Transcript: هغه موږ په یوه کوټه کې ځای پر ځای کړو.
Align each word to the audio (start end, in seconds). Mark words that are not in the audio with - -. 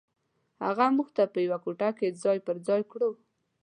هغه 0.65 0.85
موږ 0.95 1.09
په 1.33 1.39
یوه 1.45 1.57
کوټه 1.63 1.89
کې 1.97 2.07
ځای 2.23 2.37
پر 2.45 2.55
ځای 2.67 2.81
کړو. 2.91 3.11